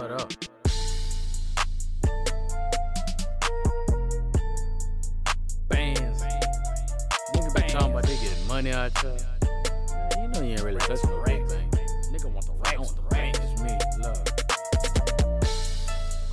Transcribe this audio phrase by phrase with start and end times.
[0.00, 0.32] What up?
[5.68, 6.22] Bands.
[7.34, 9.14] Nigga be talking about they getting money out here.
[10.16, 11.68] You know you ain't really touching the right thing.
[12.14, 13.38] Nigga want the right, want the right.
[13.42, 14.26] It's me, love.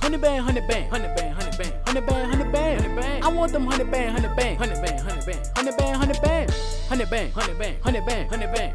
[0.00, 3.22] Hundred band, hundred band, hundred band, hundred band, hundred band, hundred band, hundred band.
[3.22, 6.50] I want them hundred band, hundred band, hundred band, hundred band, hundred band, hundred band,
[6.88, 8.67] hundred band, hundred band, hundred band, band.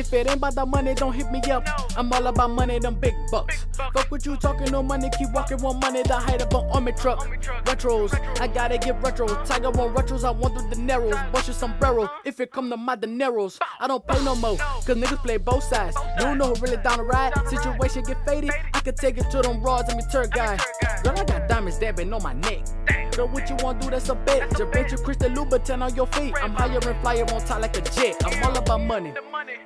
[0.00, 1.62] If it ain't about the money, don't hit me up.
[1.94, 3.66] I'm all about money, them big bucks.
[3.76, 6.92] Fuck what you talking, no money, keep walking, want money, the height of an army
[6.92, 7.28] truck.
[7.66, 9.46] Retros, I gotta get retros.
[9.46, 11.32] Tiger want retros, I want through the dineros.
[11.32, 13.58] Bunch of sombreros, if it come to my dineros.
[13.78, 15.94] I don't pay no more, cause niggas play both sides.
[16.18, 17.34] You don't know who really down the ride.
[17.50, 20.56] Situation get faded, I can take it to them rods, I'm your tour guy.
[21.04, 22.66] Girl, I got diamonds dabbing on my neck.
[23.20, 24.48] Girl, what you want do, that's a bet.
[24.52, 26.34] Javinci Crystal Louboutin on your feet.
[26.40, 28.16] I'm higher and flyer on top like a jet.
[28.24, 29.12] I'm all about money.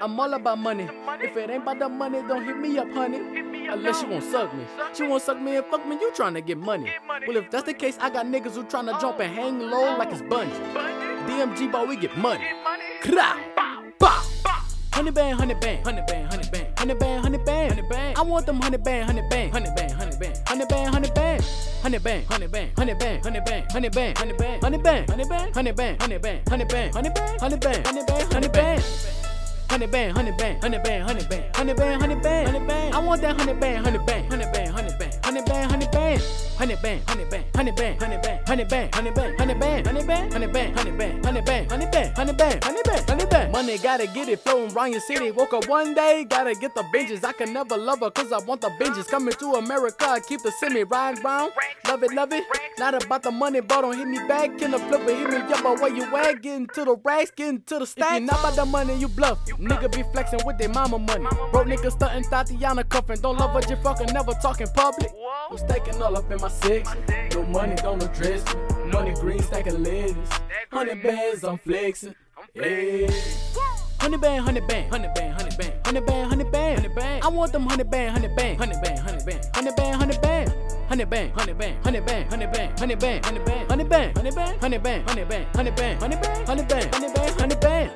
[0.00, 0.88] I'm all about money.
[1.20, 3.18] If it ain't about the money, don't hit me up, honey.
[3.68, 4.64] Unless she won't suck me.
[4.92, 6.90] She won't suck me and fuck me, you tryna get money.
[7.28, 9.00] Well, if that's the case, I got niggas who tryna oh.
[9.00, 10.74] jump and hang low like it's bungee.
[11.28, 12.48] DMG, boy, we get money.
[13.02, 13.38] Krow,
[14.00, 14.22] bow.
[14.92, 18.16] Honey bang, honey bang, honey bang, honey bang, honey bang, honey bang, honey bang.
[18.16, 21.40] I want them honey bang, honey bang, honey bang, honey bang, honey bang, honey bang,
[21.84, 25.24] honey bang, honey bang, honey bang, honey bang, honey bang, honey bang, honey bang, honey
[25.28, 28.80] bang, honey bang, honey bang, honey bang, honey bang, honey bang, honey bang, honey bang.
[29.68, 32.92] Honey bang, honey bang, honey bang, honey bang, honey bang, honey bang, honey bang.
[32.94, 36.20] I want that honey bang, honey bang, honey bang, honey bang, honey bang, honey bang,
[36.64, 40.02] honey bang, honey bang, honey bang, honey bang, honey bang, honey bang, honey bang, honey
[40.02, 43.52] bang, honey bang, honey bang, honey bang, honey bang, honey bang, honey bang, honey bang.
[43.52, 45.30] Money gotta get it flowing around your city.
[45.30, 47.22] Woke up one day, gotta get the binges.
[47.22, 49.06] I can never love her cause I want the binges.
[49.08, 51.52] Coming to America, I keep the semi riding round.
[51.86, 52.44] Love it, love it.
[52.78, 54.56] Not about the money, but don't hit me back.
[54.56, 56.40] Can the flipper hit me up, but where you at?
[56.40, 58.14] Getting to the racks, getting to the stack.
[58.14, 59.38] If you not about the money, you bluff.
[59.46, 61.26] Nigga be flexing with their mama money.
[61.52, 63.20] Broke niggas stunting Tatiana cuffing.
[63.20, 65.12] Don't love her, just fucking never talking public.
[65.50, 66.88] I'm staking all up in my six.
[67.34, 68.90] No money, don't address me.
[68.90, 70.16] Money green, stacking ladies.
[70.70, 72.14] Hundred bands, I'm flexing.
[72.54, 73.10] Yeah.
[74.00, 77.22] Honey bang, honey bang, honey bang, honey bang, honey bang, honey bang, honey bang.
[77.22, 80.48] I want them honey bang, honey bang, honey bang, honey bang, honey bang, honey bang.
[80.88, 84.34] Honey bang, honey bang, honey bang, honey bang, honey bang, honey bang, honey bang, honey
[84.34, 87.90] bang, honey bang, honey bang, honey bang, honey bang, honey bang, honey bang, honey bang.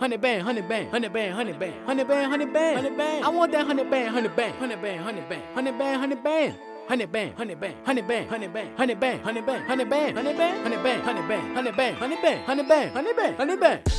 [0.00, 3.24] Honey bang, honey bang, honey bang, honey bang, honey bang, honey bang, honey bang.
[3.24, 6.54] I want that honey bang, honey bang, honey bang, honey bang, honey bang, honey bang.
[6.88, 10.32] Honey bang, honey bang, honey bang, honey bang, honey bang, honey bang, honey bang, honey
[10.32, 13.97] bang, honey bang, honey bang, honey bang, honey bang, honey bang, honey bang, honey bang.